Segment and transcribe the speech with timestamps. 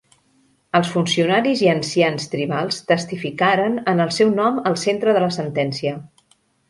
[0.77, 5.95] Els funcionaris i ancians tribals testificaren en el seu nom al centre de la sentència.